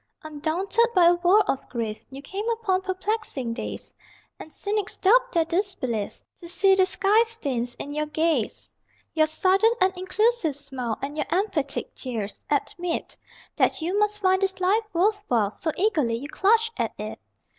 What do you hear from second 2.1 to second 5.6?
came upon perplexing days, And cynics doubt their